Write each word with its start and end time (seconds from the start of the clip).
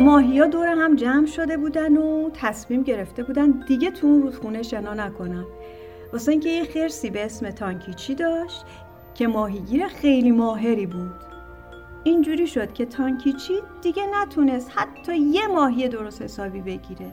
ماهیا 0.00 0.46
دور 0.46 0.66
هم 0.68 0.96
جمع 0.96 1.26
شده 1.26 1.56
بودن 1.56 1.96
و 1.96 2.30
تصمیم 2.30 2.82
گرفته 2.82 3.22
بودن 3.22 3.50
دیگه 3.50 3.90
تو 3.90 4.06
اون 4.06 4.22
رودخونه 4.22 4.62
شنا 4.62 4.94
نکنن. 4.94 5.44
واسه 6.12 6.32
اینکه 6.32 6.48
یه 6.48 6.64
خرسی 6.64 7.10
به 7.10 7.24
اسم 7.24 7.50
تانکیچی 7.50 8.14
داشت؟ 8.14 8.64
که 9.14 9.26
ماهیگیر 9.26 9.88
خیلی 9.88 10.30
ماهری 10.30 10.86
بود. 10.86 11.14
اینجوری 12.04 12.46
شد 12.46 12.72
که 12.72 12.86
تانکیچی 12.86 13.54
دیگه 13.82 14.02
نتونست 14.14 14.70
حتی 14.74 15.16
یه 15.16 15.46
ماهی 15.46 15.88
درست 15.88 16.22
حسابی 16.22 16.60
بگیره. 16.60 17.12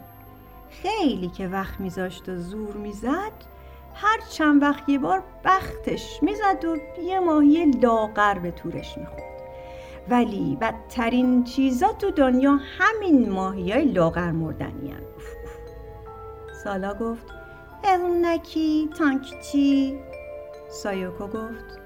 خیلی 0.69 1.27
که 1.27 1.47
وقت 1.47 1.79
میذاشت 1.79 2.29
و 2.29 2.35
زور 2.35 2.77
می‌زد 2.77 3.31
هر 3.95 4.19
چند 4.31 4.61
وقت 4.61 4.89
یه 4.89 4.99
بار 4.99 5.23
بختش 5.45 6.19
می‌زد 6.21 6.65
و 6.65 6.77
یه 7.01 7.19
ماهی 7.19 7.65
لاغر 7.65 8.39
به 8.39 8.51
تورش 8.51 8.97
می‌خورد. 8.97 9.32
ولی 10.09 10.57
بدترین 10.61 11.43
چیزا 11.43 11.93
تو 11.93 12.11
دنیا 12.11 12.59
همین 12.77 13.29
ماهی 13.29 13.71
های 13.71 13.85
لاغر 13.85 14.31
مردنی 14.31 14.93
سالا 16.63 16.93
گفت 16.93 17.25
هرونکی 17.83 18.89
تانکیچی 18.97 19.99
سایوکو 20.69 21.27
گفت 21.27 21.79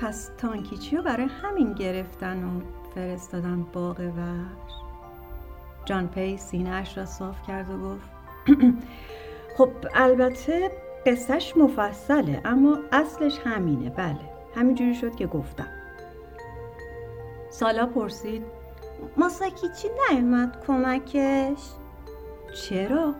پس 0.00 0.30
تانکیچی 0.38 0.96
رو 0.96 1.02
برای 1.02 1.26
همین 1.26 1.72
گرفتن 1.72 2.44
و 2.44 2.60
فرستادن 2.94 3.66
باغ 3.72 4.00
وحش 4.00 4.74
جان 5.84 6.08
پی 6.08 6.36
سینهاش 6.36 6.98
را 6.98 7.06
صاف 7.06 7.46
کرد 7.46 7.70
و 7.70 7.78
گفت 7.78 8.08
خب 9.58 9.70
البته 9.94 10.70
قصهش 11.06 11.56
مفصله 11.56 12.40
اما 12.44 12.78
اصلش 12.92 13.38
همینه 13.44 13.90
بله. 13.90 14.20
همینجوری 14.56 14.94
شد 14.94 15.14
که 15.14 15.26
گفتم. 15.26 15.68
سالا 17.54 17.86
پرسید 17.86 18.42
ماساکیچی 19.16 19.88
نیومد 20.10 20.64
کمکش؟ 20.66 21.58
چرا؟ 22.54 23.14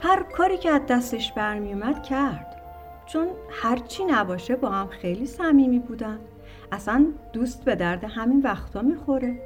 هر 0.00 0.22
کاری 0.22 0.58
که 0.58 0.70
از 0.70 0.80
دستش 0.88 1.32
برمیومد 1.32 2.02
کرد. 2.02 2.62
چون 3.06 3.28
هرچی 3.50 4.04
نباشه 4.04 4.56
با 4.56 4.68
هم 4.68 4.86
خیلی 4.86 5.26
صمیمی 5.26 5.78
بودن. 5.78 6.18
اصلا 6.72 7.06
دوست 7.32 7.64
به 7.64 7.74
درد 7.74 8.04
همین 8.04 8.40
وقتا 8.42 8.82
می‌خوره. 8.82 9.38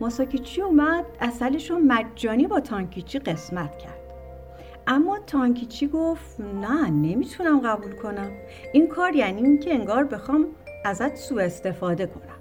ماساکیچی 0.00 0.62
اومد؟ 0.62 1.04
اصلش 1.20 1.70
رو 1.70 1.78
مجانی 1.78 2.46
با 2.46 2.60
تانکیچی 2.60 3.18
قسمت 3.18 3.78
کرد. 3.78 4.00
اما 4.86 5.18
تانکیچی 5.18 5.88
گفت 5.88 6.40
نه 6.40 6.90
نمی‌تونم 6.90 7.60
قبول 7.60 7.92
کنم. 7.92 8.30
این 8.72 8.88
کار 8.88 9.16
یعنی 9.16 9.42
اینکه 9.42 9.74
انگار 9.74 10.04
بخوام 10.04 10.46
ازت 10.84 11.16
سوء 11.16 11.42
استفاده 11.42 12.06
کنم. 12.06 12.33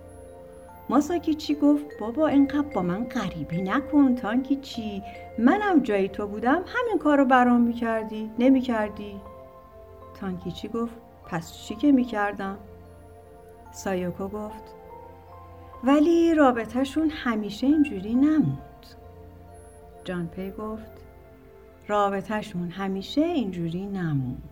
ماساکیچی 0.89 1.55
گفت 1.55 1.85
بابا 1.99 2.27
اینقدر 2.27 2.61
با 2.61 2.81
من 2.81 3.03
غریبی 3.03 3.61
نکن 3.61 4.15
تانکیچی؟ 4.15 5.03
منم 5.39 5.79
جای 5.79 6.09
تو 6.09 6.27
بودم 6.27 6.63
همین 6.67 6.97
کار 6.99 7.17
رو 7.17 7.25
برام 7.25 7.61
می‌کردی 7.61 8.31
نمی‌کردی؟ 8.39 9.21
تانکیچی 10.19 10.67
گفت 10.67 10.95
پس 11.25 11.53
چی 11.53 11.75
که 11.75 11.91
می‌کردم؟ 11.91 12.57
سایوکو 13.71 14.27
گفت 14.27 14.63
ولی 15.83 16.33
رابطهشون 16.33 17.09
همیشه 17.09 17.67
اینجوری 17.67 18.15
نموند. 18.15 18.85
جانپی 20.03 20.51
گفت 20.51 20.91
رابطهشون 21.87 22.69
همیشه 22.69 23.21
اینجوری 23.21 23.85
نموند. 23.85 24.49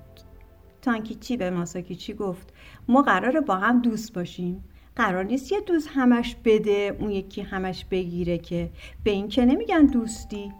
تانکیچی 0.82 1.38
به 1.38 1.50
ماساکیچی 1.50 2.14
گفت 2.14 2.54
ما 2.88 3.02
قراره 3.02 3.42
با 3.42 3.56
هم 3.56 3.82
دوست 3.82 4.14
باشیم. 4.14 4.64
قرار 4.96 5.24
نیست 5.24 5.52
یه 5.52 5.60
دوست 5.60 5.90
همش 5.94 6.36
بده 6.46 6.98
اون 7.00 7.12
یکی 7.12 7.42
همش 7.42 7.86
بگیره 7.86 8.38
که. 8.38 8.70
به 9.04 9.12
این 9.12 9.28
که 9.28 9.46
نمیگن 9.46 9.86
دوستی. 9.86 10.54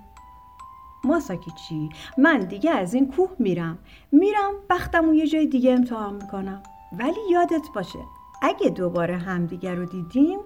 ماساکی 1.04 1.52
چی؟ 1.68 1.90
من 2.18 2.40
دیگه 2.40 2.72
از 2.72 2.94
این 2.94 3.12
کوه 3.12 3.30
میرم. 3.40 3.78
میرم 4.12 4.54
بختم 4.70 5.14
یه 5.14 5.28
جای 5.28 5.48
دیگه 5.48 5.72
امتحان 5.72 6.14
می‌کنم. 6.14 6.64
ولی 7.00 7.20
یادت 7.32 7.68
باشه 7.76 8.00
اگه 8.42 8.70
دوباره 8.70 9.18
همدیگه 9.18 9.76
رو 9.76 9.86
دیدیم 9.86 10.40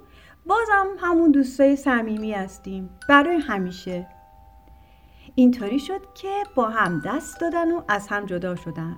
بازم 0.46 0.88
همون 1.00 1.32
دوستای 1.32 1.76
صمیمی 1.76 2.32
هستیم. 2.32 2.90
برای 3.10 3.36
همیشه. 3.36 4.08
اینطوری 5.36 5.80
شد 5.80 6.02
که 6.14 6.44
با 6.56 6.70
هم 6.70 7.02
دست 7.06 7.42
دادن 7.42 7.72
و 7.72 7.82
از 7.88 8.08
هم 8.08 8.26
جدا 8.26 8.56
شدن. 8.56 8.98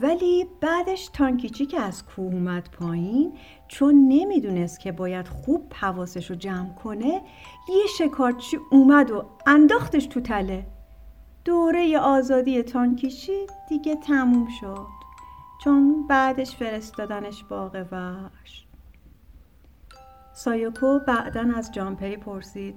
ولی 0.00 0.46
بعدش 0.60 1.08
تانکیچی 1.08 1.66
که 1.66 1.80
از 1.80 2.04
کوه 2.04 2.34
اومد 2.34 2.68
پایین 2.78 3.38
چون 3.68 3.94
نمی‌دونست 4.08 4.80
که 4.80 4.92
باید 4.92 5.28
خوب 5.28 5.72
حواسش 5.74 6.30
رو 6.30 6.36
جمع 6.36 6.74
کنه 6.74 7.22
یه 7.68 7.86
شکارچی 7.98 8.58
اومد 8.70 9.10
و 9.10 9.24
انداختش 9.46 10.06
تو 10.06 10.20
تله. 10.20 10.66
دوره 11.44 11.98
آزادی 11.98 12.62
تانکیچی 12.62 13.46
دیگه 13.68 13.96
تموم 13.96 14.48
شد 14.60 14.86
چون 15.64 16.06
بعدش 16.06 16.56
فرستادنش 16.56 17.44
باغ 17.44 17.86
وحش. 17.92 18.66
سایوکو 20.34 20.98
بعدا 20.98 21.52
از 21.56 21.72
جامپی 21.72 22.16
پرسید 22.16 22.74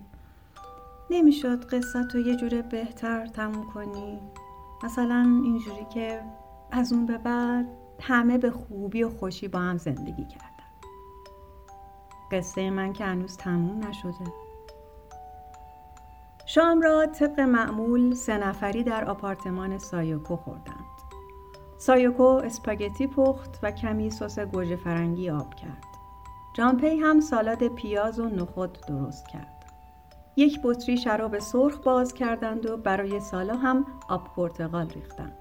نمی‌شد 1.09 1.65
قصت 1.65 2.15
رو 2.15 2.19
یه 2.19 2.35
جوره 2.35 2.61
بهتر 2.61 3.27
تموم 3.27 3.71
کنی؟ 3.73 4.19
مثلا 4.83 5.41
اینجوری 5.43 5.85
که 5.93 6.21
از 6.71 6.93
اون 6.93 7.05
به 7.05 7.17
بعد 7.17 7.65
همه 7.99 8.37
به 8.37 8.51
خوبی 8.51 9.03
و 9.03 9.09
خوشی 9.09 9.47
با 9.47 9.59
هم 9.59 9.77
زندگی 9.77 10.25
کردن. 10.25 10.49
قصه 12.31 12.69
من 12.69 12.93
که 12.93 13.05
هنوز 13.05 13.37
تموم 13.37 13.87
نشده. 13.87 14.31
شام 16.45 16.81
را 16.81 17.05
طبق 17.05 17.39
معمول 17.39 18.13
سه 18.13 18.37
نفری 18.37 18.83
در 18.83 19.05
آپارتمان 19.05 19.77
سایوکو 19.77 20.35
خوردند. 20.35 20.85
سایوکو 21.77 22.23
اسپاگتی 22.23 23.07
پخت 23.07 23.59
و 23.63 23.71
کمی 23.71 24.09
سس 24.09 24.39
گوجه 24.39 24.75
فرنگی 24.75 25.29
آب 25.29 25.55
کرد. 25.55 25.83
جامپی 26.53 26.99
هم 26.99 27.19
سالاد 27.19 27.67
پیاز 27.67 28.19
و 28.19 28.29
نخود 28.29 28.77
درست 28.87 29.27
کرد. 29.27 29.65
یک 30.35 30.59
بطری 30.63 30.97
شراب 30.97 31.39
سرخ 31.39 31.77
باز 31.77 32.13
کردند 32.13 32.65
و 32.65 32.77
برای 32.77 33.19
سالا 33.19 33.55
هم 33.55 33.85
آب 34.09 34.23
پرتقال 34.35 34.89
ریختند. 34.89 35.38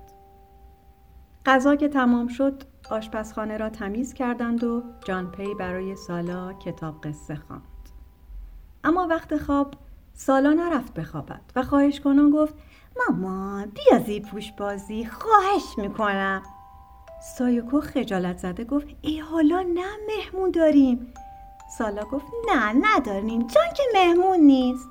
غذا 1.49 1.77
که 1.77 1.89
تمام 1.89 2.29
شد 2.29 2.63
آشپزخانه 2.91 3.57
را 3.57 3.71
تمیز 3.71 4.15
کردند 4.15 4.65
و 4.65 4.83
جان 5.05 5.31
پی 5.31 5.55
برای 5.55 5.97
سالا 5.97 6.53
کتاب 6.53 7.01
قصه 7.01 7.35
خواند. 7.35 7.63
اما 8.85 9.07
وقت 9.11 9.37
خواب 9.37 9.75
سالا 10.13 10.53
نرفت 10.53 10.95
بخوابد 10.95 11.41
و 11.57 11.63
خواهش 11.63 12.01
کنان 12.01 12.31
گفت 12.31 12.55
مامان 12.99 13.65
بیا 13.71 13.99
زیر 13.99 14.23
پوش 14.23 14.53
بازی 14.53 15.07
خواهش 15.07 15.79
می‌کنم 15.79 16.43
سایوکو 17.39 17.81
خجالت 17.81 18.39
زده 18.39 18.65
گفت 18.65 18.87
ای 19.03 19.19
حالا 19.19 19.63
نه 19.63 19.91
مهمون 20.09 20.51
داریم 20.51 21.13
سالا 21.79 22.03
گفت 22.05 22.27
نه 22.49 22.73
نداریم 22.81 23.39
جان 23.39 23.73
که 23.77 23.83
مهمون 23.95 24.41
نیست 24.41 24.89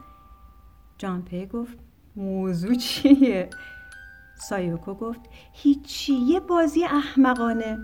جانپه 0.98 1.46
گفت 1.46 1.78
موضوع 2.16 2.76
چیه؟ 2.76 3.50
سایوکو 4.40 4.94
گفت 4.94 5.20
هیچی 5.54 6.14
یه 6.14 6.40
بازی 6.40 6.84
احمقانه. 6.84 7.78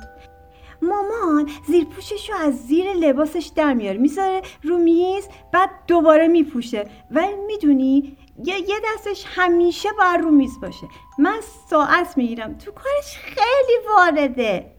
مامان 0.81 1.49
زیر 1.67 1.85
پوشش 1.85 2.29
رو 2.29 2.35
از 2.35 2.67
زیر 2.67 2.93
لباسش 2.93 3.51
در 3.55 3.73
میاره 3.73 3.97
می‌ذاره 3.97 4.41
رو 4.63 4.77
میز 4.77 5.27
بعد 5.51 5.69
دوباره 5.87 6.27
میپوشه. 6.27 6.89
ولی 7.11 7.35
می‌دونی 7.47 8.17
یه, 8.45 8.55
دستش 8.85 9.25
همیشه 9.27 9.89
بر 9.99 10.17
رو 10.17 10.31
میز 10.31 10.59
باشه. 10.61 10.87
من 11.19 11.39
ساعت 11.69 12.17
می‌گیرم. 12.17 12.57
تو 12.57 12.71
کارش 12.71 13.17
خیلی 13.17 13.87
وارده. 13.89 14.75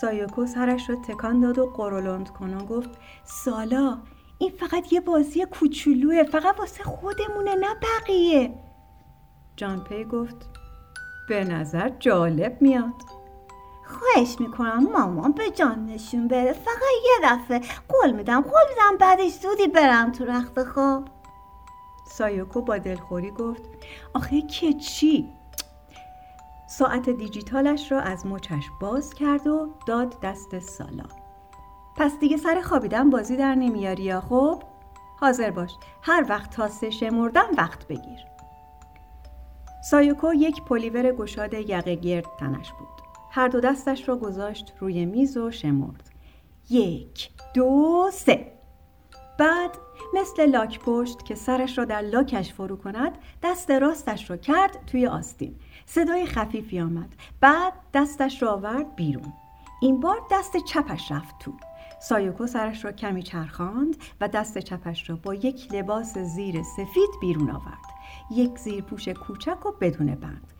سایوکو 0.00 0.46
سرش 0.46 0.90
رو 0.90 0.96
تکان 1.02 1.40
داد 1.40 1.58
و 1.58 1.66
قرولند 1.66 2.28
کنان 2.28 2.66
گفت 2.66 2.90
سالا 3.24 3.98
این 4.38 4.50
فقط 4.50 4.92
یه 4.92 5.00
بازی 5.00 5.44
کوچولوه. 5.44 6.22
فقط 6.22 6.58
واسه 6.58 6.84
خودمونه 6.84 7.54
نه 7.54 7.74
بقیه. 7.74 8.54
جانپی 9.56 10.04
گفت 10.04 10.36
به 11.28 11.44
نظر 11.44 11.88
جالب 11.88 12.62
میاد. 12.62 13.02
خواهش 13.84 14.40
می‌کنم 14.40 14.92
مامان 14.92 15.32
به 15.32 15.50
جان 15.50 15.86
نشون 15.86 16.28
بده. 16.28 16.52
فقط 16.52 16.76
یه 17.04 17.28
دفعه. 17.30 17.60
قول 17.88 18.12
میدم 18.12 18.40
قول 18.40 18.68
میدم 18.68 18.96
بعدش 19.00 19.32
زودی 19.32 19.66
برم 19.66 20.12
تو 20.12 20.24
رخت 20.24 20.64
خواب. 20.64 21.08
سایوکو 22.06 22.62
با 22.62 22.78
دلخوری 22.78 23.30
گفت 23.30 23.62
آخه 24.14 24.42
که 24.42 24.72
چی؟ 24.72 25.32
ساعت 26.68 27.10
دیجیتالش 27.10 27.92
را 27.92 28.00
از 28.00 28.26
مچش 28.26 28.64
باز 28.80 29.14
کرد 29.14 29.46
و 29.46 29.68
داد 29.86 30.20
دست 30.20 30.58
سالا. 30.58 31.04
پس 31.96 32.18
دیگه 32.18 32.36
سر 32.36 32.60
خوابیدن 32.60 33.10
بازی 33.10 33.36
در 33.36 33.54
نمیاری 33.54 34.02
یا 34.02 34.20
خب؟ 34.20 34.62
حاضر 35.20 35.50
باش. 35.50 35.76
هر 36.02 36.26
وقت 36.28 36.50
تا 36.50 36.68
سه 36.68 36.90
شمردم 36.90 37.48
وقت 37.56 37.86
بگیر. 37.86 38.33
سایوکو 39.90 40.34
یک 40.34 40.62
پلیور 40.62 41.12
گشاد 41.12 41.54
یقه 41.54 41.94
گرد 41.94 42.26
تنش 42.38 42.72
بود. 42.72 42.88
هر 43.30 43.48
دو 43.48 43.60
دستش 43.60 44.08
را 44.08 44.16
گذاشت 44.16 44.72
روی 44.80 45.04
میز 45.04 45.36
و 45.36 45.50
شمرد. 45.50 46.10
یک 46.70 47.30
دو 47.54 48.10
سه. 48.12 48.52
بعد 49.38 49.70
مثل 50.14 50.50
لاک 50.50 50.80
پشت 50.80 51.24
که 51.24 51.34
سرش 51.34 51.78
را 51.78 51.84
در 51.84 52.00
لاکش 52.00 52.52
فرو 52.52 52.76
کند 52.76 53.18
دست 53.42 53.70
راستش 53.70 54.30
را 54.30 54.36
کرد 54.36 54.86
توی 54.86 55.06
آستین. 55.06 55.54
صدای 55.86 56.26
خفیفی 56.26 56.80
آمد. 56.80 57.14
بعد 57.40 57.72
دستش 57.94 58.42
را 58.42 58.52
آورد 58.52 58.96
بیرون. 58.96 59.32
این 59.82 60.00
بار 60.00 60.20
دست 60.30 60.56
چپش 60.56 61.12
رفت 61.12 61.38
تو. 61.38 61.52
سایوکو 62.00 62.46
سرش 62.46 62.84
را 62.84 62.92
کمی 62.92 63.22
چرخاند 63.22 63.96
و 64.20 64.28
دست 64.28 64.58
چپش 64.58 65.10
را 65.10 65.16
با 65.16 65.34
یک 65.34 65.74
لباس 65.74 66.18
زیر 66.18 66.62
سفید 66.62 67.10
بیرون 67.20 67.50
آورد. 67.50 67.93
یک 68.30 68.58
زیرپوش 68.58 69.08
کوچک 69.08 69.66
و 69.66 69.72
بدون 69.80 70.14
بند. 70.14 70.52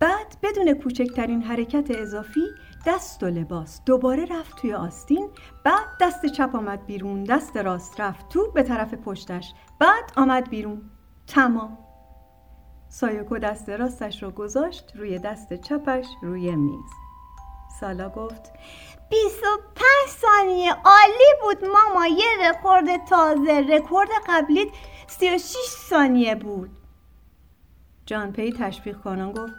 بعد 0.00 0.36
بدون 0.42 0.74
کوچکترین 0.74 1.42
حرکت 1.42 1.90
اضافی 1.90 2.44
دست 2.86 3.22
و 3.22 3.26
لباس 3.26 3.80
دوباره 3.86 4.24
رفت 4.24 4.56
توی 4.56 4.72
آستین 4.72 5.30
بعد 5.64 5.86
دست 6.00 6.26
چپ 6.26 6.50
آمد 6.54 6.86
بیرون 6.86 7.24
دست 7.24 7.56
راست 7.56 8.00
رفت 8.00 8.28
تو 8.28 8.50
به 8.50 8.62
طرف 8.62 8.94
پشتش 8.94 9.54
بعد 9.78 10.12
آمد 10.16 10.50
بیرون. 10.50 10.90
تمام. 11.26 11.78
سایوکو 12.88 13.38
دست 13.38 13.68
راستش 13.68 14.22
رو 14.22 14.30
گذاشت 14.30 14.96
روی 14.96 15.18
دست 15.18 15.54
چپش 15.54 16.06
روی 16.22 16.56
میز. 16.56 16.90
سالا 17.80 18.08
گفت 18.08 18.52
25 19.10 19.60
ثانیه 20.08 20.72
عالی 20.72 21.32
بود 21.42 21.64
ماما 21.64 22.06
یه 22.06 22.50
رکورد 22.50 23.04
تازه. 23.04 23.66
رکورد 23.70 24.08
قبلیت 24.28 24.68
36 25.06 25.56
ثانیه 25.90 26.34
بود. 26.34 26.79
جان 28.10 28.32
پی 28.32 28.52
تشویق 28.52 29.00
کنان 29.00 29.32
گفت 29.32 29.52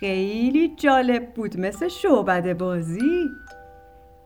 خیلی 0.00 0.76
جالب 0.76 1.34
بود 1.34 1.60
مثل 1.60 1.88
شعبده 1.88 2.58
بازی. 2.58 3.28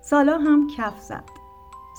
سالا 0.01 0.39
هم 0.39 0.67
کف 0.77 0.99
زد. 0.99 1.25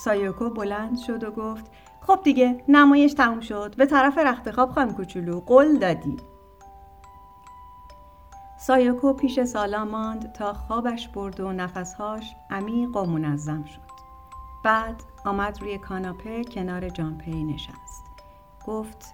سایوکو 0.04 0.50
بلند 0.50 0.98
شد 0.98 1.24
و 1.24 1.32
گفت 1.32 1.66
خب 2.02 2.20
دیگه 2.24 2.64
نمایش 2.68 3.14
تموم 3.14 3.40
شد. 3.40 3.76
به 3.78 3.86
طرف 3.86 4.18
رخت 4.18 4.52
خواب 4.52 4.72
خواهم 4.72 4.94
کوچولو 4.94 5.40
قول 5.40 5.78
دادی. 5.78 6.18
سایوکو 8.60 9.14
پیش 9.14 9.44
سالا 9.44 9.86
ماند 9.86 10.32
تا 10.32 10.54
خوابش 10.54 11.08
برد 11.08 11.40
و 11.40 11.52
نفسهاش 11.52 12.36
عمیق 12.52 12.98
و 12.98 13.06
منظم 13.06 13.64
شد. 13.64 13.96
بعد 14.64 15.04
آمد 15.26 15.62
روی 15.62 15.78
کاناپه 15.78 16.44
کنار 16.44 16.90
جانپی 16.90 17.44
نشست. 17.44 18.06
گفت 18.68 19.14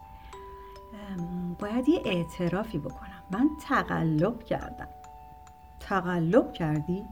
باید 1.60 1.90
یه 1.90 2.02
اعترافی 2.06 2.78
بکنم. 2.78 3.24
من 3.31 3.50
تقلب 3.68 4.44
کردم. 4.44 4.88
تقلب 5.80 6.54
کردی؟ 6.54 7.04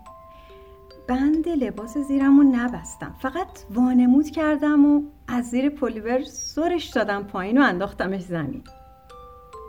بند 1.07 1.49
لباس 1.49 1.97
زیرم 1.97 2.55
نبستم. 2.55 3.15
فقط 3.19 3.47
وانمود 3.69 4.29
کردم 4.29 4.85
و 4.85 5.01
از 5.27 5.45
زیر 5.45 5.69
پلیور 5.69 6.23
سرش 6.23 6.85
دادم 6.85 7.23
پایین 7.23 7.57
و 7.57 7.61
انداختمش 7.61 8.21
زمین. 8.21 8.63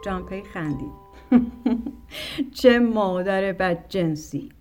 جانپی 0.05 0.43
خندید. 0.43 1.11
چه 2.61 2.79
مادر 2.79 3.53
بد 3.53 3.89
جنسی 3.89 4.53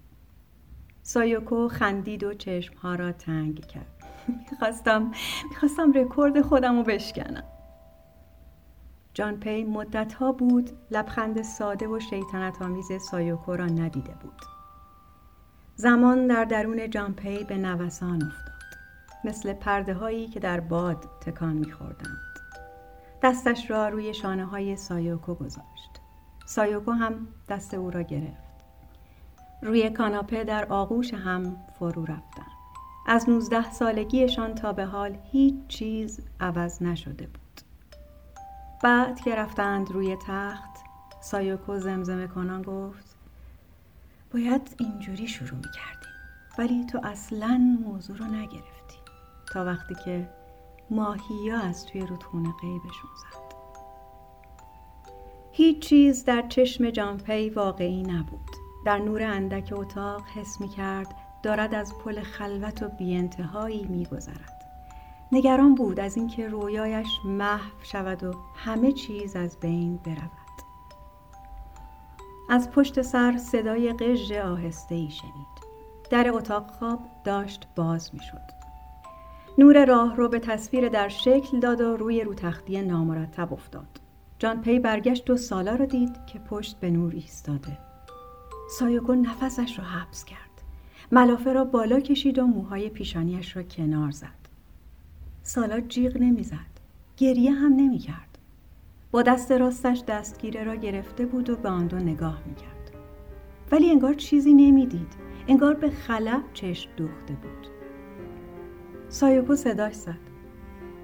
سایوکو 1.04 1.68
خندید 1.68 2.24
و 2.24 2.34
چشمها 2.34 2.96
را 2.96 3.12
تنگ 3.12 3.66
کرد. 3.66 4.04
می‌خواستم 4.52 5.12
می‌خواستم 5.50 5.94
رکورد 5.94 6.42
خودم 6.42 6.78
رو 6.78 6.84
بشکنم. 6.84 7.44
جان 9.20 9.40
پی 9.40 9.64
مدت 9.64 10.14
ها 10.14 10.32
بود 10.32 10.70
لبخند 10.92 11.42
ساده 11.42 11.88
و 11.88 12.00
شیطنت 12.00 12.62
آمیز 12.62 12.92
سایوکو 13.12 13.56
را 13.56 13.66
ندیده 13.66 14.14
بود. 14.22 14.42
زمان 15.76 16.28
در 16.28 16.46
درون 16.46 16.90
جان 16.90 17.14
پی 17.14 17.44
به 17.44 17.58
نوسان 17.58 18.24
افتاد. 18.24 18.54
مثل 19.24 19.54
پرده 19.54 19.94
هایی 19.94 20.28
که 20.28 20.40
در 20.40 20.60
باد 20.60 21.06
تکان 21.22 21.54
میخوردند. 21.54 22.18
دستش 23.24 23.72
را 23.72 23.90
روی 23.90 24.14
شانه 24.14 24.46
های 24.46 24.76
سایوکو 24.76 25.36
گذاشت. 25.36 26.02
سایوکو 26.46 26.92
هم 26.92 27.28
دست 27.50 27.74
او 27.74 27.92
را 27.92 28.02
گرفت. 28.02 28.64
روی 29.62 29.90
کاناپه 29.90 30.44
در 30.44 30.66
آغوش 30.66 31.14
هم 31.14 31.58
فرو 31.80 32.02
رفتند. 32.02 32.52
از 33.08 33.30
نوزده 33.30 33.72
سالگیشان 33.72 34.56
تا 34.56 34.74
به 34.74 34.86
حال 34.86 35.18
هیچ 35.32 35.56
چیز 35.68 36.20
عوض 36.40 36.82
نشده 36.82 37.28
بود. 37.28 37.49
بعد 38.84 39.22
که 39.22 39.36
رفتند 39.36 39.92
روی 39.92 40.18
تخت 40.28 40.70
سایوکو 41.22 41.80
زمزمه 41.80 42.28
کنان 42.28 42.62
گفت 42.62 43.16
باید 44.34 44.76
اینجوری 44.80 45.28
شروع 45.28 45.58
می 45.58 45.72
کردیم 45.76 46.10
ولی 46.58 46.86
تو 46.86 47.00
اصلا 47.04 47.78
موضوع 47.86 48.18
رو 48.18 48.26
نگرفتی. 48.26 48.98
تا 49.54 49.66
وقتی 49.66 49.96
که 50.06 50.30
ماهی 50.90 51.52
از 51.52 51.86
توی 51.86 52.02
رودخونه 52.02 52.50
قیبشون 52.62 53.10
زد. 53.18 53.50
هیچ 55.52 55.80
چیز 55.80 56.26
در 56.26 56.48
چشم 56.48 56.90
جانپی 56.90 57.50
واقعی 57.50 58.04
نبود. 58.04 58.50
در 58.86 58.98
نور 58.98 59.24
اندک 59.24 59.74
اتاق 59.76 60.24
حس 60.36 60.62
می 60.62 60.70
کرد 60.70 61.16
دارد 61.44 61.76
از 61.76 61.94
پل 61.98 62.22
خلوت 62.22 62.84
و 62.84 62.88
بیانتهایی 62.88 63.86
می 63.86 64.06
گذرد. 64.06 64.59
نگران 65.32 65.76
بود 65.76 66.00
از 66.00 66.18
اینکه 66.18 66.48
رویایش 66.48 67.20
محو 67.26 67.84
شود 67.84 68.24
و 68.24 68.34
همه 68.56 68.92
چیز 68.92 69.36
از 69.36 69.60
بین 69.60 69.98
برود. 69.98 70.40
از 72.50 72.72
پشت 72.72 73.02
سر 73.02 73.38
صدای 73.38 73.94
قژ 73.94 74.32
آهسته 74.32 74.96
ای 74.96 75.10
شنید. 75.10 75.60
در 76.10 76.30
اتاق 76.34 76.72
خواب 76.72 77.00
داشت 77.24 77.68
باز 77.76 78.14
می 78.14 78.20
شد 78.20 78.60
نور 79.58 79.86
راه 79.86 80.16
رو 80.16 80.30
به 80.30 80.40
تصویر 80.40 80.90
در 80.90 81.10
شکل 81.10 81.60
داد 81.60 81.82
و 81.82 81.98
روی 81.98 82.22
رو 82.22 82.34
تختی 82.34 82.82
نامرتب 82.82 83.54
افتاد. 83.54 84.02
جان 84.40 84.62
پی 84.62 84.80
برگشت 84.80 85.30
و 85.30 85.38
سالا 85.38 85.76
را 85.76 85.86
دید 85.86 86.26
که 86.26 86.40
پشت 86.40 86.80
به 86.80 86.90
نور 86.90 87.14
ایستاده. 87.14 87.78
سایوکو 88.70 89.16
نفسش 89.16 89.80
را 89.80 89.86
حبس 89.86 90.26
کرد. 90.26 90.40
ملافه 91.12 91.54
را 91.54 91.66
بالا 91.66 92.00
کشید 92.00 92.40
و 92.40 92.48
موهای 92.48 92.90
پیشانیش 92.90 93.58
را 93.58 93.64
کنار 93.64 94.12
زد. 94.12 94.39
سالا 95.50 95.80
جیغ 95.80 96.18
نمی‌زد. 96.18 96.80
گریه 97.18 97.52
هم 97.52 97.74
نمی‌کرد. 97.74 98.38
با 99.12 99.22
دست 99.22 99.52
راستش 99.52 100.04
دستگیره 100.08 100.64
را 100.64 100.76
گرفته 100.76 101.26
بود 101.26 101.50
و 101.50 101.56
به 101.56 101.70
آن 101.70 101.88
دو 101.88 101.98
نگاه 101.98 102.42
می‌کرد. 102.46 102.92
ولی 103.72 103.92
انگار 103.92 104.14
چیزی 104.14 104.54
نمی‌دید. 104.54 105.14
انگار 105.48 105.74
به 105.74 105.90
خلب 105.90 106.44
چشم 106.54 106.90
دوخته 106.98 107.34
بود. 107.34 107.68
سایوکو 109.10 109.56
صداش 109.56 109.94
زد. 109.94 110.18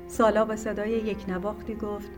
سالا 0.07 0.45
با 0.45 0.55
صدای 0.55 0.91
یک 0.91 1.29
نواختی 1.29 1.75
گفت 1.75 2.11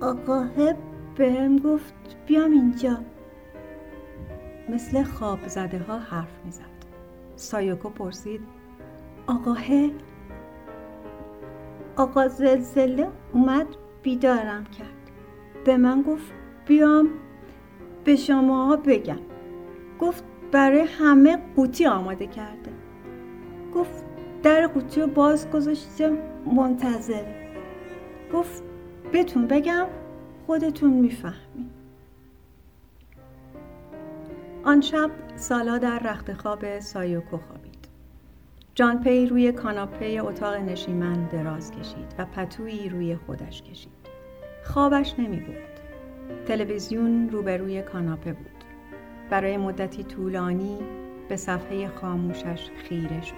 آقاه 0.00 0.74
بهم 1.16 1.58
گفت 1.58 1.94
بیام 2.26 2.50
اینجا. 2.50 2.98
مثل 4.68 5.02
خواب 5.02 5.48
زده 5.48 5.78
ها 5.78 5.98
حرف 5.98 6.40
می‌زد. 6.44 6.84
سایوکو 7.36 7.88
پرسید 7.90 8.40
آقاه 9.26 9.90
آقا 11.96 12.28
زلزله 12.28 13.08
اومد 13.32 13.66
بیدارم 14.02 14.64
کرد. 14.64 15.10
به 15.64 15.76
من 15.76 16.02
گفت 16.02 16.32
بیام 16.66 17.08
به 18.04 18.16
شما 18.16 18.76
بگم. 18.76 19.20
گفت 20.00 20.24
برای 20.52 20.80
همه 20.80 21.38
قوطی 21.56 21.86
آماده 21.86 22.26
کرده. 22.26 22.70
گفت 23.74 24.04
در 24.42 24.66
قوطی 24.66 25.00
رو 25.00 25.06
باز 25.06 25.50
گذاشته 25.50 26.18
منتظر. 26.56 27.24
گفت 28.32 28.62
بهتون 29.12 29.46
بگم 29.46 29.86
خودتون 30.46 30.92
می‌فهمید 30.92 31.70
آن 34.64 34.80
شب 34.80 35.10
سالا 35.36 35.78
در 35.78 35.98
رخت 35.98 36.32
خواب 36.32 36.80
سایوکو 36.80 37.36
جان 38.80 39.00
پی 39.00 39.26
روی 39.26 39.52
کاناپه 39.52 40.18
اتاق 40.20 40.54
نشیمن 40.54 41.24
دراز 41.26 41.70
کشید 41.70 42.14
و 42.18 42.24
پتویی 42.24 42.88
روی 42.88 43.16
خودش 43.16 43.62
کشید. 43.62 43.92
خوابش 44.64 45.14
نمی 45.18 45.40
بود 45.40 45.56
تلویزیون 46.46 47.28
روبروی 47.30 47.82
کاناپه 47.82 48.32
بود. 48.32 48.64
برای 49.30 49.56
مدتی 49.56 50.02
طولانی 50.02 50.78
به 51.28 51.36
صفحه 51.36 51.88
خاموشش 51.88 52.70
خیره 52.88 53.22
شد. 53.22 53.34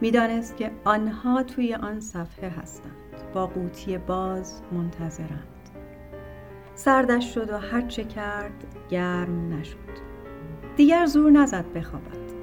می‌دانست 0.00 0.56
که 0.56 0.70
آنها 0.84 1.42
توی 1.42 1.74
آن 1.74 2.00
صفحه 2.00 2.48
هستند. 2.48 3.32
با 3.34 3.46
قوطی 3.46 3.98
باز 3.98 4.62
منتظرند. 4.72 5.70
سردش 6.74 7.34
شد 7.34 7.50
و 7.50 7.58
هرچه 7.58 8.04
کرد 8.04 8.64
گرم 8.90 9.54
نشد. 9.54 9.78
دیگر 10.76 11.06
زور 11.06 11.30
نزد 11.30 11.72
بخوابد. 11.74 12.37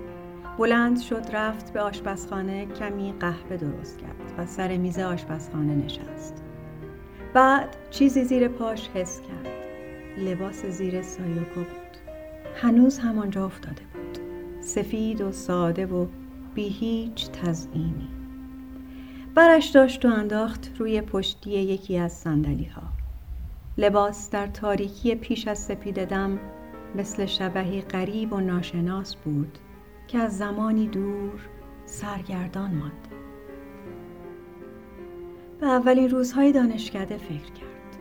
بلند 0.57 1.01
شد 1.01 1.23
رفت 1.33 1.73
به 1.73 1.81
آشپزخانه 1.81 2.65
کمی 2.65 3.13
قهوه 3.19 3.57
درست 3.57 3.97
کرد 3.97 4.33
و 4.37 4.45
سر 4.45 4.77
میز 4.77 4.99
آشپزخانه 4.99 5.75
نشست. 5.75 6.43
بعد 7.33 7.75
چیزی 7.91 8.23
زیر 8.23 8.47
پاش 8.47 8.89
حس 8.89 9.21
کرد. 9.21 9.53
لباس 10.17 10.65
زیر 10.65 11.01
سایوکو 11.01 11.59
بود. 11.59 11.97
هنوز 12.55 12.99
همانجا 12.99 13.45
افتاده 13.45 13.81
بود. 13.93 14.19
سفید 14.61 15.21
و 15.21 15.31
ساده 15.31 15.85
و 15.85 16.07
بی 16.53 16.67
هیچ 16.67 17.31
تزئینی. 17.31 18.07
برش 19.35 19.67
داشت 19.67 20.05
و 20.05 20.07
انداخت 20.07 20.71
روی 20.77 21.01
پشتی 21.01 21.49
یکی 21.49 21.97
از 21.97 22.11
سندلی 22.13 22.65
ها 22.65 22.83
لباس 23.77 24.29
در 24.29 24.47
تاریکی 24.47 25.15
پیش 25.15 25.47
از 25.47 25.59
سپید 25.59 26.05
دم 26.05 26.39
مثل 26.95 27.25
شبهی 27.25 27.81
غریب 27.81 28.33
و 28.33 28.39
ناشناس 28.39 29.15
بود. 29.15 29.57
که 30.07 30.17
از 30.17 30.37
زمانی 30.37 30.87
دور 30.87 31.49
سرگردان 31.85 32.75
ماند. 32.75 33.07
به 35.59 35.67
اولین 35.67 36.09
روزهای 36.09 36.51
دانشکده 36.51 37.17
فکر 37.17 37.51
کرد. 37.51 37.97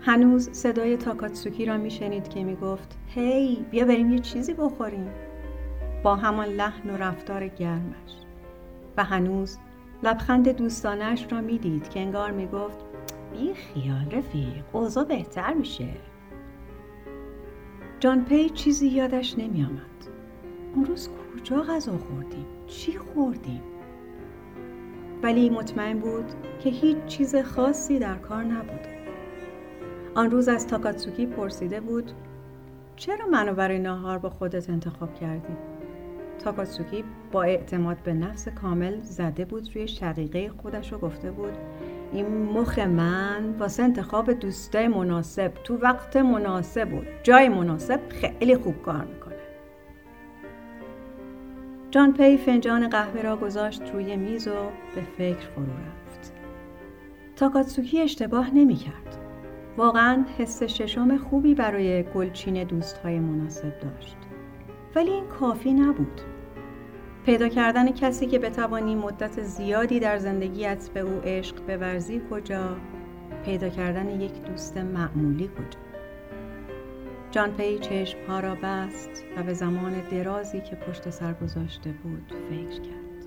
هنوز 0.00 0.50
صدای 0.50 0.96
تاکاتسوکی 0.96 1.64
را 1.64 1.76
میشنید 1.76 2.28
که 2.28 2.44
می‌گفت 2.44 2.98
هی 3.06 3.66
بیا 3.70 3.84
بریم 3.84 4.12
یه 4.12 4.18
چیزی 4.18 4.54
بخوریم. 4.54 5.10
با 6.02 6.16
همان 6.16 6.46
لحن 6.46 6.90
و 6.90 6.96
رفتار 6.96 7.48
گرمش. 7.48 8.16
و 8.96 9.04
هنوز 9.04 9.58
لبخند 10.02 10.48
دوستانش 10.48 11.26
را 11.30 11.40
می‌دید 11.40 11.88
که 11.88 12.00
انگار 12.00 12.30
می‌گفت 12.30 12.84
بی 13.32 13.54
خیال 13.54 14.10
رفیق 14.10 14.64
اوضاع 14.72 15.04
بهتر 15.04 15.54
میشه. 15.54 15.88
جان 18.00 18.24
پی 18.24 18.50
چیزی 18.50 18.88
یادش 18.88 19.38
نمی 19.38 19.64
آمد. 19.64 19.80
اون 20.74 20.84
روز 20.84 21.08
کجا 21.34 21.62
غذا 21.62 21.98
خوردیم؟ 21.98 22.46
چی 22.66 22.98
خوردیم؟ 22.98 23.62
ولی 25.22 25.50
مطمئن 25.50 25.98
بود 25.98 26.24
که 26.60 26.70
هیچ 26.70 26.96
چیز 27.06 27.36
خاصی 27.36 27.98
در 27.98 28.16
کار 28.16 28.44
نبوده. 28.44 28.98
آن 30.14 30.30
روز 30.30 30.48
از 30.48 30.66
تاکاتسوکی 30.66 31.26
پرسیده 31.26 31.80
بود 31.80 32.12
چرا 32.96 33.26
منو 33.26 33.54
برای 33.54 33.78
ناهار 33.78 34.18
با 34.18 34.30
خودت 34.30 34.70
انتخاب 34.70 35.14
کردی؟ 35.14 35.56
تاکاتسوکی 36.38 37.04
با 37.32 37.42
اعتماد 37.42 37.96
به 38.04 38.14
نفس 38.14 38.48
کامل 38.48 39.00
زده 39.00 39.44
بود 39.44 39.70
روی 39.74 39.88
شقیقه 39.88 40.48
خودش 40.48 40.92
و 40.92 40.98
گفته 40.98 41.30
بود 41.30 41.52
این 42.12 42.26
مخ 42.26 42.78
من 42.78 43.54
واسه 43.58 43.82
انتخاب 43.82 44.32
دوستای 44.32 44.88
مناسب 44.88 45.52
تو 45.64 45.76
وقت 45.76 46.16
مناسب 46.16 46.94
و 46.94 47.02
جای 47.22 47.48
مناسب 47.48 48.00
خیلی 48.08 48.56
خوب 48.56 48.82
کار 48.82 49.04
می‌کنه 49.04 49.29
جان 51.90 52.12
پی 52.12 52.36
فنجان 52.36 52.88
قهوه 52.88 53.22
را 53.22 53.36
گذاشت 53.36 53.82
روی 53.92 54.16
میز 54.16 54.48
و 54.48 54.54
به 54.94 55.02
فکر 55.18 55.48
فرو 55.48 55.64
رفت. 55.64 56.32
تاکاتسوکی 57.36 58.00
اشتباه 58.00 58.54
نمی 58.54 58.76
کرد. 58.76 59.16
واقعا 59.76 60.24
حس 60.38 60.62
ششم 60.62 61.16
خوبی 61.16 61.54
برای 61.54 62.02
گلچین 62.02 62.64
دوستهای 62.64 63.20
مناسب 63.20 63.80
داشت. 63.80 64.16
ولی 64.94 65.10
این 65.10 65.26
کافی 65.26 65.72
نبود. 65.72 66.20
پیدا 67.26 67.48
کردن 67.48 67.92
کسی 67.92 68.26
که 68.26 68.38
بتوانی 68.38 68.94
مدت 68.94 69.42
زیادی 69.42 70.00
در 70.00 70.18
زندگیت 70.18 70.90
به 70.94 71.00
او 71.00 71.20
عشق 71.24 71.56
بورزی 71.66 72.22
کجا؟ 72.30 72.76
پیدا 73.44 73.68
کردن 73.68 74.20
یک 74.20 74.42
دوست 74.42 74.76
معمولی 74.76 75.48
کجا؟ 75.48 75.89
جان 77.30 77.52
پی 77.52 77.78
چشم 77.78 78.18
ها 78.28 78.40
را 78.40 78.54
بست 78.62 79.24
و 79.36 79.42
به 79.42 79.54
زمان 79.54 80.08
درازی 80.08 80.60
که 80.60 80.76
پشت 80.76 81.10
سر 81.10 81.34
گذاشته 81.34 81.90
بود 81.92 82.32
فکر 82.50 82.80
کرد. 82.80 83.26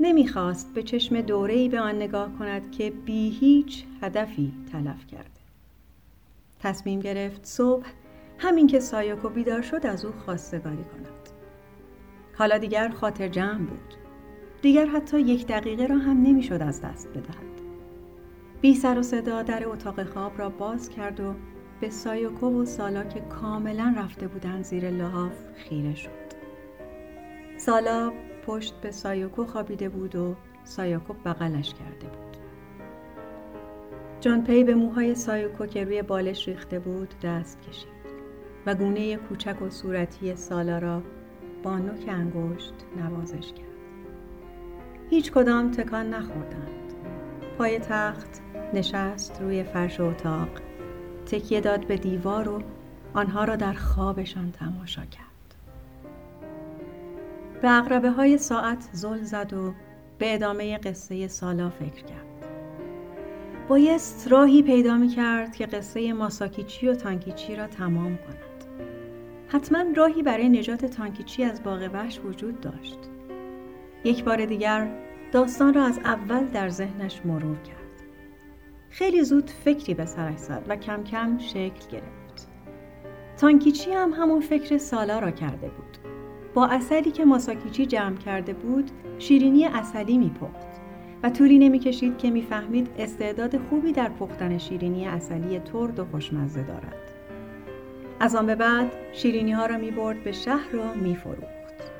نمی‌خواست 0.00 0.74
به 0.74 0.82
چشم 0.82 1.20
دوره‌ای 1.20 1.68
به 1.68 1.80
آن 1.80 1.94
نگاه 1.96 2.32
کند 2.38 2.70
که 2.70 2.90
بی 2.90 3.30
هیچ 3.30 3.84
هدفی 4.02 4.52
تلف 4.72 5.06
کرده. 5.06 5.30
تصمیم 6.60 7.00
گرفت 7.00 7.44
صبح 7.44 7.86
همین 8.38 8.66
که 8.66 8.80
سایوکو 8.80 9.28
بیدار 9.28 9.62
شد 9.62 9.86
از 9.86 10.04
او 10.04 10.12
خواستگاری 10.12 10.84
کند. 10.84 11.28
حالا 12.34 12.58
دیگر 12.58 12.88
خاطر 12.88 13.28
جمع 13.28 13.58
بود. 13.58 13.94
دیگر 14.62 14.86
حتی 14.86 15.20
یک 15.20 15.46
دقیقه 15.46 15.86
را 15.86 15.96
هم 15.98 16.22
نمی‌شد 16.22 16.62
از 16.62 16.80
دست 16.80 17.08
بدهد. 17.08 17.60
بی 18.60 18.74
سر 18.74 18.98
و 18.98 19.02
صدا 19.02 19.42
در 19.42 19.68
اتاق 19.68 20.04
خواب 20.04 20.38
را 20.38 20.48
باز 20.48 20.88
کرد 20.88 21.20
و 21.20 21.34
به 21.80 21.90
سایوکو 21.90 22.62
و 22.62 22.64
سالا 22.64 23.04
که 23.04 23.20
کاملا 23.20 23.94
رفته 23.98 24.28
بودند 24.28 24.64
زیر 24.64 24.90
لحاف 24.90 25.32
خیره 25.54 25.94
شد. 25.94 26.10
سالا 27.56 28.12
پشت 28.46 28.80
به 28.80 28.90
سایوکو 28.90 29.44
خوابیده 29.44 29.88
بود 29.88 30.16
و 30.16 30.36
سایوکو 30.64 31.12
بغلش 31.12 31.74
کرده 31.74 32.06
بود. 32.06 32.36
جان 34.20 34.44
پی 34.44 34.64
به 34.64 34.74
موهای 34.74 35.14
سایوکو 35.14 35.66
که 35.66 35.84
روی 35.84 36.02
بالش 36.02 36.48
ریخته 36.48 36.78
بود 36.78 37.14
دست 37.22 37.60
کشید 37.60 37.98
و 38.66 38.74
گونه 38.74 39.16
کوچک 39.16 39.62
و 39.62 39.70
صورتی 39.70 40.36
سالا 40.36 40.78
را 40.78 41.02
با 41.62 41.78
نوک 41.78 42.08
انگشت 42.08 42.74
نوازش 42.96 43.52
کرد. 43.52 43.68
هیچ 45.10 45.32
کدام 45.32 45.70
تکان 45.70 46.14
نخوردند. 46.14 46.92
پای 47.58 47.78
تخت 47.78 48.42
نشست 48.74 49.42
روی 49.42 49.64
فرش 49.64 50.00
اتاق 50.00 50.48
تکیه 51.28 51.60
داد 51.60 51.86
به 51.86 51.96
دیوار 51.96 52.48
و 52.48 52.62
آنها 53.14 53.44
را 53.44 53.56
در 53.56 53.72
خوابشان 53.72 54.52
تماشا 54.52 55.04
کرد. 55.04 55.54
به 57.62 57.70
اقربه 57.70 58.10
های 58.10 58.38
ساعت 58.38 58.88
زل 58.92 59.22
زد 59.22 59.52
و 59.52 59.74
به 60.18 60.34
ادامه 60.34 60.78
قصه 60.78 61.28
سالا 61.28 61.70
فکر 61.70 62.04
کرد. 62.04 62.28
بایست 63.68 64.28
راهی 64.28 64.62
پیدا 64.62 64.96
می 64.96 65.08
کرد 65.08 65.56
که 65.56 65.66
قصه 65.66 66.12
ماساکیچی 66.12 66.88
و 66.88 66.94
تانکیچی 66.94 67.56
را 67.56 67.66
تمام 67.66 68.16
کند. 68.16 68.64
حتما 69.48 69.84
راهی 69.96 70.22
برای 70.22 70.48
نجات 70.48 70.84
تانکیچی 70.84 71.44
از 71.44 71.62
باغ 71.62 71.90
وحش 71.92 72.20
وجود 72.24 72.60
داشت. 72.60 72.98
یک 74.04 74.24
بار 74.24 74.46
دیگر 74.46 74.88
داستان 75.32 75.74
را 75.74 75.84
از 75.84 75.98
اول 75.98 76.46
در 76.46 76.68
ذهنش 76.68 77.20
مرور 77.24 77.56
کرد. 77.56 77.87
خیلی 78.90 79.22
زود 79.22 79.50
فکری 79.50 79.94
به 79.94 80.04
سرش 80.04 80.38
زد 80.38 80.64
و 80.68 80.76
کم 80.76 81.04
کم 81.04 81.38
شکل 81.38 81.90
گرفت 81.90 82.48
تانکیچی 83.36 83.92
هم 83.92 84.12
همون 84.12 84.40
فکر 84.40 84.78
سالا 84.78 85.18
را 85.18 85.30
کرده 85.30 85.68
بود 85.68 85.98
با 86.54 86.66
اصلی 86.66 87.10
که 87.10 87.24
ماساکیچی 87.24 87.86
جمع 87.86 88.16
کرده 88.16 88.52
بود 88.52 88.90
شیرینی 89.18 89.64
اصلی 89.64 90.18
میپخت 90.18 90.68
و 91.22 91.30
طولی 91.30 91.58
نمی‌کشید 91.58 92.18
که 92.18 92.30
می‌فهمید 92.30 92.90
استعداد 92.98 93.58
خوبی 93.58 93.92
در 93.92 94.08
پختن 94.08 94.58
شیرینی 94.58 95.06
اصلی 95.06 95.58
ترد 95.58 95.98
و 95.98 96.04
خوشمزه 96.04 96.62
دارد 96.62 97.12
از 98.20 98.34
آن 98.34 98.46
به 98.46 98.54
بعد 98.54 98.92
شیرینی 99.12 99.52
ها 99.52 99.66
را 99.66 99.78
می 99.78 99.90
برد 99.90 100.24
به 100.24 100.32
شهر 100.32 100.76
و 100.76 100.94
می 100.94 101.16
فروخت. 101.16 101.92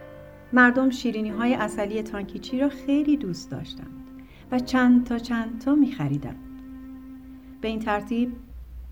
مردم 0.52 0.90
شیرینی 0.90 1.28
های 1.28 1.54
اصلی 1.54 2.02
تانکیچی 2.02 2.60
را 2.60 2.68
خیلی 2.68 3.16
دوست 3.16 3.50
داشتند 3.50 4.04
و 4.52 4.58
چند 4.58 5.06
تا 5.06 5.18
چند 5.18 5.60
تا 5.60 5.74
می 5.74 5.92
خریدند. 5.92 6.47
به 7.60 7.68
این 7.68 7.80
ترتیب 7.80 8.36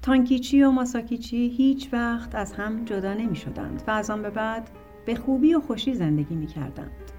تانکیچی 0.02 0.62
و 0.62 0.70
ماساکیچی 0.70 1.48
هیچ 1.48 1.88
وقت 1.92 2.34
از 2.34 2.52
هم 2.52 2.84
جدا 2.84 3.14
نمی 3.14 3.36
شدند 3.36 3.82
و 3.86 3.90
از 3.90 4.10
آن 4.10 4.22
به 4.22 4.30
بعد 4.30 4.70
به 5.06 5.14
خوبی 5.14 5.54
و 5.54 5.60
خوشی 5.60 5.94
زندگی 5.94 6.34
می 6.34 6.46
کردند. 6.46 7.12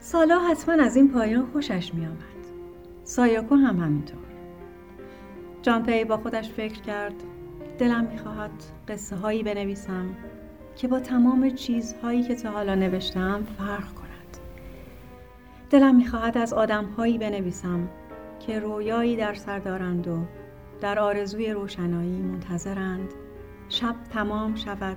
سالا 0.00 0.38
حتما 0.38 0.84
از 0.84 0.96
این 0.96 1.08
پایان 1.08 1.46
خوشش 1.46 1.94
می 1.94 2.06
آمد. 2.06 2.16
سایاکو 3.04 3.54
هم 3.54 3.80
همینطور. 3.80 4.18
جانپی 5.62 6.04
با 6.04 6.16
خودش 6.16 6.50
فکر 6.50 6.80
کرد 6.80 7.14
دلم 7.78 8.04
می‌خواهد 8.04 8.50
قصه 8.88 9.16
هایی 9.16 9.42
بنویسم 9.42 10.14
که 10.76 10.88
با 10.88 11.00
تمام 11.00 11.50
چیزهایی 11.50 12.22
که 12.22 12.34
تا 12.34 12.50
حالا 12.50 12.74
نوشتم 12.74 13.44
فرق 13.58 13.94
کند. 13.94 14.36
دلم 15.70 15.96
می‌خواهد 15.96 16.38
از 16.38 16.52
آدم 16.52 16.84
هایی 16.84 17.18
بنویسم 17.18 17.88
که 18.46 18.58
رویایی 18.58 19.16
در 19.16 19.34
سر 19.34 19.58
دارند 19.58 20.08
و 20.08 20.24
در 20.80 20.98
آرزوی 20.98 21.52
روشنایی 21.52 22.22
منتظرند. 22.22 23.14
شب 23.68 23.96
تمام 24.10 24.54
شود 24.54 24.96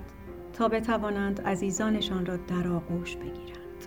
تا 0.52 0.68
بتوانند 0.68 1.40
عزیزانشان 1.40 2.26
را 2.26 2.36
در 2.36 2.68
آغوش 2.68 3.16
بگیرند. 3.16 3.86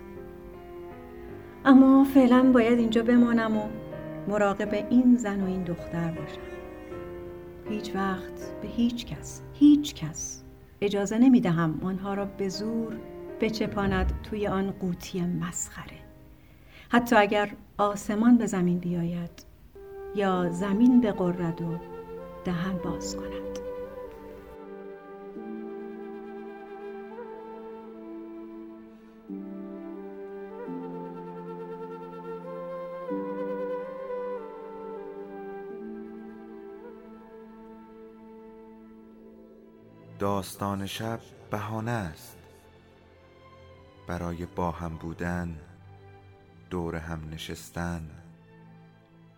اما 1.64 2.04
فعلا 2.04 2.52
باید 2.52 2.78
اینجا 2.78 3.02
بمانم 3.02 3.56
و 3.56 3.68
مراقب 4.28 4.86
این 4.90 5.16
زن 5.16 5.40
و 5.40 5.46
این 5.46 5.64
دختر 5.64 6.10
باشم. 6.10 6.40
هیچ 7.68 7.96
وقت 7.96 8.60
به 8.62 8.68
هیچ 8.68 9.06
کس 9.06 9.42
هیچ 9.54 9.94
کس 9.94 10.44
اجازه 10.80 11.18
نمی 11.18 11.40
دهم 11.40 11.80
آنها 11.82 12.14
را 12.14 12.24
به 12.24 12.48
زور 12.48 12.96
بچپاند 13.40 14.12
توی 14.22 14.46
آن 14.46 14.70
قوطی 14.70 15.20
مسخره. 15.20 16.00
حتی 16.88 17.16
اگر 17.16 17.50
آسمان 17.78 18.38
به 18.38 18.46
زمین 18.46 18.78
بیاید 18.78 19.49
یا 20.14 20.50
زمین 20.50 21.00
بقرد 21.00 21.62
و 21.62 21.78
دهن 22.44 22.78
باز 22.78 23.16
کند. 23.16 23.58
داستان 40.18 40.86
شب 40.86 41.20
بهانه 41.50 41.90
است. 41.90 42.36
برای 44.06 44.46
با 44.46 44.70
هم 44.70 44.96
بودن 44.96 45.56
دور 46.70 46.96
هم 46.96 47.20
نشستن. 47.30 48.10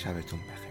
شبتون 0.00 0.40
بخیر. 0.40 0.69